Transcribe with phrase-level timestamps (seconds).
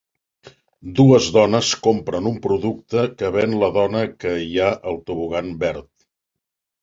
[0.99, 5.89] Dues dones compren un producte que ven la dona que hi ha al tobogan verd.